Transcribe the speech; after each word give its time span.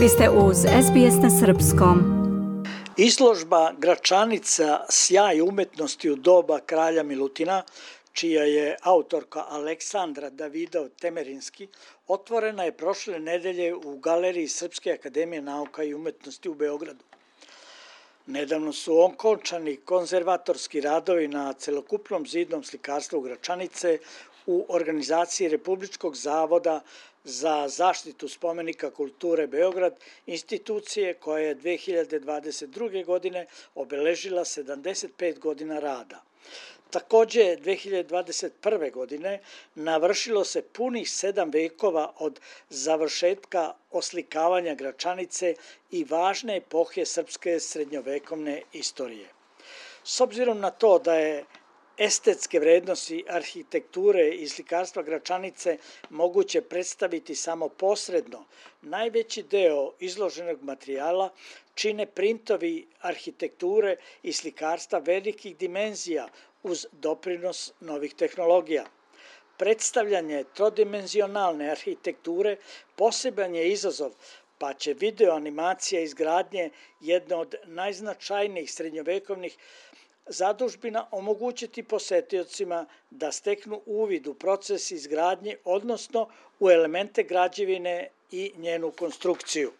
Vi 0.00 0.08
ste 0.08 0.30
uz 0.30 0.56
SBS 0.56 1.16
na 1.22 1.30
Srpskom. 1.30 1.98
Izložba 2.96 3.72
Gračanica 3.78 4.80
Sjaj 4.88 5.40
umetnosti 5.40 6.10
u 6.10 6.16
doba 6.16 6.60
kralja 6.66 7.02
Milutina, 7.02 7.62
čija 8.12 8.44
je 8.44 8.76
autorka 8.82 9.44
Aleksandra 9.48 10.30
Davidov 10.30 10.88
Temerinski, 10.88 11.68
otvorena 12.08 12.64
je 12.64 12.72
prošle 12.72 13.18
nedelje 13.18 13.74
u 13.74 13.98
Galeriji 13.98 14.48
Srpske 14.48 14.92
akademije 14.92 15.42
nauka 15.42 15.82
i 15.82 15.94
umetnosti 15.94 16.48
u 16.48 16.54
Beogradu. 16.54 17.04
Nedavno 18.26 18.72
su 18.72 19.02
okončani 19.02 19.76
konzervatorski 19.76 20.80
radovi 20.80 21.28
na 21.28 21.52
celokupnom 21.52 22.26
zidnom 22.26 22.64
slikarstvu 22.64 23.20
Gračanice 23.20 23.98
u 24.46 24.66
organizaciji 24.68 25.48
Republičkog 25.48 26.16
zavoda 26.16 26.80
za 27.24 27.68
zaštitu 27.68 28.28
spomenika 28.28 28.90
kulture 28.90 29.46
Beograd, 29.46 29.98
institucije 30.26 31.14
koja 31.14 31.46
je 31.46 31.56
2022. 31.56 33.04
godine 33.04 33.46
obeležila 33.74 34.44
75 34.44 35.38
godina 35.38 35.78
rada. 35.78 36.22
Takođe, 36.90 37.40
2021. 37.40 38.92
godine 38.92 39.40
navršilo 39.74 40.44
se 40.44 40.62
punih 40.62 41.10
sedam 41.10 41.50
vekova 41.50 42.12
od 42.18 42.40
završetka 42.68 43.74
oslikavanja 43.90 44.74
Gračanice 44.74 45.54
i 45.90 46.04
važne 46.04 46.56
epohe 46.56 47.06
srpske 47.06 47.60
srednjovekovne 47.60 48.62
istorije. 48.72 49.28
S 50.04 50.20
obzirom 50.20 50.60
na 50.60 50.70
to 50.70 50.98
da 50.98 51.14
je 51.14 51.44
estetske 52.00 52.60
vrednosti 52.60 53.24
arhitekture 53.28 54.28
i 54.28 54.48
slikarstva 54.48 55.02
Gračanice 55.02 55.76
moguće 56.10 56.60
predstaviti 56.62 57.34
samo 57.34 57.68
posredno. 57.68 58.44
Najveći 58.82 59.42
deo 59.42 59.92
izloženog 59.98 60.62
materijala 60.62 61.30
čine 61.74 62.06
printovi 62.06 62.86
arhitekture 63.00 63.96
i 64.22 64.32
slikarstva 64.32 64.98
velikih 64.98 65.56
dimenzija 65.56 66.28
uz 66.62 66.86
doprinos 66.92 67.72
novih 67.80 68.14
tehnologija. 68.14 68.84
Predstavljanje 69.56 70.44
trodimenzionalne 70.54 71.70
arhitekture 71.70 72.56
poseban 72.96 73.54
je 73.54 73.72
izazov, 73.72 74.12
pa 74.58 74.72
će 74.74 74.94
videoanimacija 74.94 76.00
izgradnje 76.00 76.70
jedne 77.00 77.36
od 77.36 77.54
najznačajnijih 77.66 78.72
srednjovekovnih 78.72 79.56
zadužbina 80.30 81.06
omogućiti 81.10 81.82
posetiocima 81.82 82.86
da 83.10 83.32
steknu 83.32 83.80
uvid 83.86 84.26
u 84.26 84.34
proces 84.34 84.90
izgradnje, 84.90 85.56
odnosno 85.64 86.28
u 86.60 86.70
elemente 86.70 87.22
građevine 87.22 88.08
i 88.30 88.52
njenu 88.56 88.92
konstrukciju. 88.98 89.70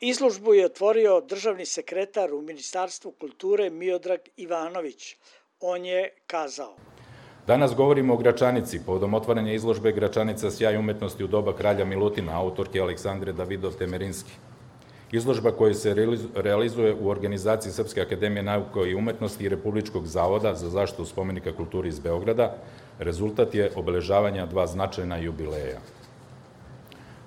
Izložbu 0.00 0.54
je 0.54 0.66
otvorio 0.66 1.20
državni 1.20 1.66
sekretar 1.66 2.34
u 2.34 2.40
Ministarstvu 2.40 3.12
kulture 3.20 3.70
Miodrag 3.70 4.20
Ivanović. 4.36 5.16
On 5.60 5.84
je 5.84 6.10
kazao. 6.26 6.74
Danas 7.46 7.74
govorimo 7.74 8.14
o 8.14 8.16
Gračanici, 8.16 8.80
povodom 8.86 9.14
otvaranja 9.14 9.52
izložbe 9.52 9.92
Gračanica 9.92 10.50
sjaj 10.50 10.76
umetnosti 10.76 11.24
u 11.24 11.26
doba 11.26 11.56
kralja 11.56 11.84
Milutina, 11.84 12.40
autorke 12.40 12.80
Aleksandre 12.80 13.32
Davidov 13.32 13.72
Temerinski. 13.72 14.32
Izložba 15.12 15.50
koja 15.52 15.74
se 15.74 15.94
realizuje 16.34 16.94
u 16.94 17.08
organizaciji 17.08 17.72
Srpske 17.72 18.00
akademije 18.00 18.42
nauka 18.42 18.80
i 18.80 18.94
umetnosti 18.94 19.44
i 19.44 19.48
Republičkog 19.48 20.06
zavoda 20.06 20.54
za 20.54 20.70
zaštitu 20.70 21.04
spomenika 21.04 21.52
kulturi 21.52 21.88
iz 21.88 21.98
Beograda 21.98 22.54
rezultat 22.98 23.54
je 23.54 23.70
obeležavanja 23.76 24.46
dva 24.46 24.66
značajna 24.66 25.16
jubileja. 25.16 25.80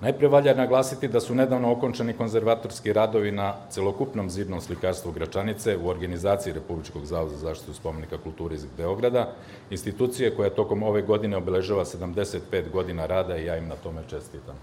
Najpre 0.00 0.28
valja 0.28 0.54
naglasiti 0.54 1.08
da 1.08 1.20
su 1.20 1.34
nedavno 1.34 1.72
okončani 1.72 2.12
konzervatorski 2.12 2.92
radovi 2.92 3.32
na 3.32 3.54
celokupnom 3.70 4.30
zidnom 4.30 4.60
slikarstvu 4.60 5.12
Gračanice 5.12 5.76
u 5.76 5.88
organizaciji 5.88 6.52
Republičkog 6.52 7.06
zavoda 7.06 7.36
za 7.36 7.48
zaštitu 7.48 7.74
spomenika 7.74 8.18
kulture 8.18 8.54
iz 8.54 8.66
Beograda, 8.76 9.32
institucije 9.70 10.34
koja 10.36 10.50
tokom 10.50 10.82
ove 10.82 11.02
godine 11.02 11.36
obeležava 11.36 11.84
75 11.84 12.70
godina 12.72 13.06
rada 13.06 13.36
i 13.36 13.44
ja 13.44 13.56
im 13.56 13.68
na 13.68 13.76
tome 13.76 14.02
čestitam. 14.10 14.54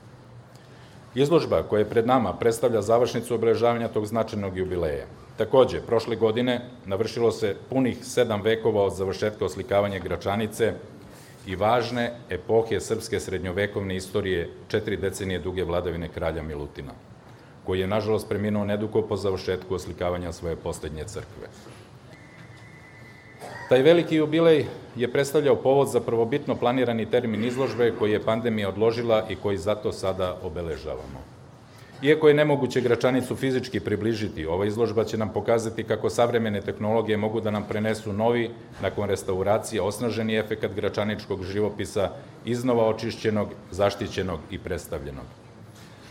Izložba 1.16 1.64
koja 1.64 1.80
je 1.80 1.90
pred 1.90 2.08
nama 2.08 2.34
predstavlja 2.34 2.82
završnicu 2.82 3.36
obeležavanja 3.36 3.88
tog 3.88 4.06
značajnog 4.06 4.58
jubileja. 4.58 5.06
Takođe, 5.38 5.82
prošle 5.82 6.16
godine 6.16 6.62
navršilo 6.86 7.32
se 7.32 7.56
punih 7.70 8.06
sedam 8.06 8.42
vekova 8.42 8.84
od 8.84 8.96
završetka 8.96 9.46
oslikavanja 9.46 10.00
Gračanice 10.00 10.74
i 11.46 11.56
važne 11.56 12.12
epohe 12.30 12.80
srpske 12.80 13.20
srednjovekovne 13.20 13.96
istorije 13.96 14.50
četiri 14.68 14.98
decenije 14.98 15.40
duge 15.40 15.64
vladavine 15.64 16.10
kralja 16.10 16.44
Milutina, 16.44 16.92
koji 17.66 17.80
je 17.80 17.88
nažalost 17.88 18.30
preminuo 18.30 18.66
nedugo 18.66 19.02
po 19.02 19.18
završetku 19.18 19.76
oslikavanja 19.76 20.32
svoje 20.32 20.56
poslednje 20.56 21.04
crkve. 21.04 21.48
Taj 23.70 23.82
veliki 23.82 24.16
jubilej 24.16 24.66
je 24.96 25.12
predstavljao 25.12 25.56
povod 25.56 25.88
za 25.90 26.00
prvobitno 26.00 26.56
planirani 26.56 27.06
termin 27.06 27.44
izložbe 27.44 27.94
koji 28.00 28.12
je 28.12 28.24
pandemija 28.24 28.70
odložila 28.70 29.26
i 29.30 29.36
koji 29.36 29.58
zato 29.58 29.92
sada 29.92 30.38
obeležavamo. 30.44 31.34
Iako 32.04 32.28
je 32.28 32.34
nemoguće 32.34 32.82
Gračanicu 32.82 33.36
fizički 33.36 33.80
približiti, 33.80 34.46
ova 34.46 34.66
izložba 34.66 35.04
će 35.04 35.18
nam 35.18 35.30
pokazati 35.34 35.84
kako 35.84 36.10
savremene 36.10 36.62
tehnologije 36.62 37.18
mogu 37.18 37.42
da 37.42 37.52
nam 37.52 37.64
prenesu 37.70 38.14
novi, 38.14 38.50
nakon 38.82 39.10
restauracije, 39.10 39.82
osnaženi 39.82 40.36
efekat 40.36 40.74
gračaničkog 40.74 41.44
živopisa, 41.44 42.10
iznova 42.46 42.88
očišćenog, 42.88 43.48
zaštićenog 43.72 44.40
i 44.52 44.60
predstavljenog. 44.60 45.26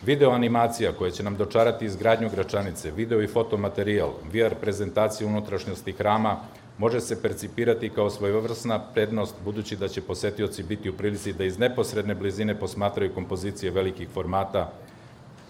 Video 0.06 0.30
animacija 0.30 0.92
koja 0.92 1.10
će 1.10 1.22
nam 1.22 1.36
dočarati 1.36 1.84
izgradnju 1.84 2.30
Gračanice, 2.30 2.90
video 2.90 3.22
i 3.22 3.26
fotomaterijal, 3.26 4.10
VR 4.32 4.54
prezentacija 4.60 5.26
unutrašnjosti 5.26 5.92
hrama, 5.92 6.36
može 6.82 7.00
se 7.00 7.22
percipirati 7.22 7.88
kao 7.88 8.10
svojevrsna 8.10 8.78
prednost 8.94 9.34
budući 9.44 9.76
da 9.76 9.88
će 9.88 10.00
posetioci 10.00 10.62
biti 10.62 10.90
u 10.90 10.92
prilici 10.92 11.32
da 11.32 11.44
iz 11.44 11.58
neposredne 11.58 12.14
blizine 12.14 12.58
posmatraju 12.58 13.14
kompozicije 13.14 13.70
velikih 13.70 14.08
formata 14.08 14.72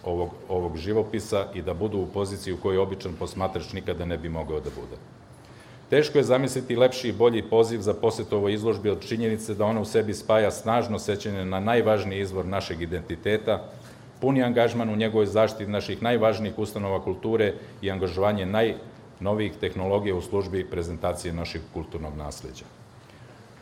ovog, 0.04 0.30
ovog 0.48 0.76
živopisa 0.76 1.46
i 1.54 1.62
da 1.62 1.74
budu 1.74 1.98
u 1.98 2.06
poziciji 2.06 2.52
u 2.52 2.60
kojoj 2.60 2.78
običan 2.78 3.14
posmatrač 3.18 3.72
nikada 3.72 4.04
ne 4.04 4.18
bi 4.18 4.28
mogao 4.28 4.60
da 4.60 4.70
bude. 4.76 5.00
Teško 5.90 6.18
je 6.18 6.24
zamisliti 6.24 6.76
lepši 6.76 7.08
i 7.08 7.12
bolji 7.12 7.42
poziv 7.42 7.80
za 7.80 7.94
poset 7.94 8.32
ovoj 8.32 8.52
izložbi 8.52 8.90
od 8.90 9.08
činjenice 9.08 9.54
da 9.54 9.64
ona 9.64 9.80
u 9.80 9.84
sebi 9.84 10.14
spaja 10.14 10.50
snažno 10.50 10.98
sećanje 10.98 11.44
na 11.44 11.60
najvažniji 11.60 12.20
izvor 12.20 12.46
našeg 12.46 12.82
identiteta, 12.82 13.62
puni 14.20 14.42
angažman 14.42 14.90
u 14.90 14.96
njegovoj 14.96 15.26
zaštiti 15.26 15.70
naših 15.70 16.02
najvažnijih 16.02 16.58
ustanova 16.58 17.00
kulture 17.00 17.54
i 17.82 17.90
angažovanje 17.90 18.46
naj 18.46 18.74
novih 19.22 19.52
tehnologija 19.60 20.16
u 20.16 20.22
službi 20.22 20.66
prezentacije 20.70 21.32
našeg 21.32 21.62
kulturnog 21.74 22.16
nasleđa. 22.16 22.64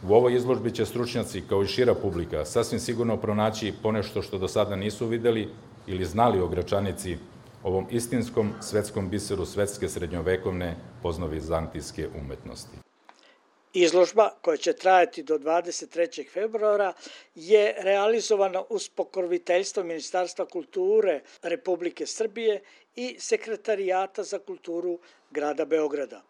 U 0.09 0.15
ovoj 0.15 0.35
izložbi 0.37 0.71
će 0.71 0.87
stručnjaci, 0.87 1.43
kao 1.49 1.63
i 1.63 1.67
šira 1.67 1.95
publika, 1.95 2.45
sasvim 2.45 2.81
sigurno 2.81 3.17
pronaći 3.17 3.75
ponešto 3.83 4.23
što 4.23 4.39
do 4.39 4.49
sada 4.49 4.77
nisu 4.77 5.07
videli 5.07 5.49
ili 5.87 6.05
znali 6.05 6.41
o 6.41 6.49
Gračanici, 6.49 7.19
ovom 7.63 7.87
istinskom 7.91 8.53
svetskom 8.61 9.09
biseru 9.11 9.47
svetske 9.47 9.89
srednjovekovne 9.89 10.77
poznovizantijske 11.03 12.09
umetnosti. 12.21 12.90
Izložba, 13.73 14.31
koja 14.43 14.57
će 14.57 14.73
trajati 14.73 15.23
do 15.23 15.39
23. 15.39 16.31
februara, 16.33 16.93
je 17.35 17.75
realizovana 17.79 18.63
uz 18.69 18.89
pokroviteljstvo 18.89 19.83
Ministarstva 19.83 20.47
kulture 20.47 21.21
Republike 21.43 22.07
Srbije 22.07 22.61
i 22.97 23.17
Sekretarijata 23.19 24.23
za 24.23 24.39
kulturu 24.39 24.99
grada 25.31 25.65
Beograda. 25.65 26.23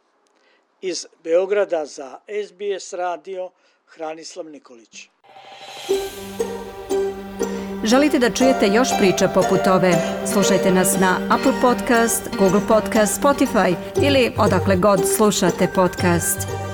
Iz 0.81 1.07
Beograda 1.25 1.87
za 1.87 2.19
SBS 2.47 2.93
radio 2.93 3.51
Hranislav 3.87 4.47
Nikolić. 4.47 5.09
Želite 7.85 8.19
da 8.19 8.31
čujete 8.31 8.67
još 8.67 8.89
priča 8.99 9.29
poput 9.29 9.67
ove? 9.67 9.93
Slušajte 10.33 10.71
nas 10.71 10.97
na 11.01 11.29
Apple 11.31 11.53
Podcast, 11.63 12.23
Google 12.39 12.61
Podcast, 12.69 13.21
Spotify 13.23 13.75
ili 14.03 14.33
odakle 14.39 14.77
god 14.77 15.01
slušate 15.17 15.69
podcast. 15.75 16.70